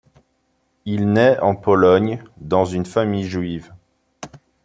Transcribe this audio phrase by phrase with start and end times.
[0.85, 3.71] Il naît en Pologne, dans une famille juive.